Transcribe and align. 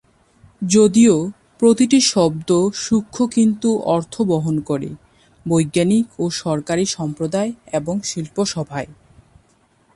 যদিও, 0.61 1.15
প্রতিটি 1.59 1.99
শব্দ 2.01 2.49
সূক্ষ 2.75 3.15
কিন্তু 3.35 3.69
ভিন্ন 3.69 3.85
অর্থ 3.85 4.13
বহন 4.21 4.55
করে, 4.61 4.89
বৈজ্ঞানিক 5.45 6.05
ও 6.19 6.23
সরকারি 6.43 6.85
সম্প্রদায় 6.85 7.51
এবং 7.73 7.95
শিল্পসভায়। 8.01 8.89